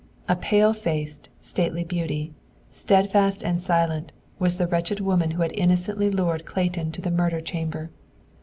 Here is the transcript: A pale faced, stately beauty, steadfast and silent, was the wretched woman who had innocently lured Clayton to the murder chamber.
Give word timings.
A 0.27 0.35
pale 0.35 0.73
faced, 0.73 1.29
stately 1.41 1.83
beauty, 1.83 2.33
steadfast 2.71 3.43
and 3.43 3.61
silent, 3.61 4.11
was 4.39 4.57
the 4.57 4.65
wretched 4.65 4.99
woman 4.99 5.29
who 5.29 5.43
had 5.43 5.51
innocently 5.53 6.09
lured 6.09 6.43
Clayton 6.43 6.91
to 6.93 7.01
the 7.01 7.11
murder 7.11 7.39
chamber. 7.39 7.91